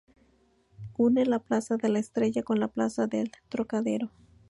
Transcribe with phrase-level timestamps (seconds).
[0.97, 4.09] Une la plaza de la Estrella con la plaza del Trocadero.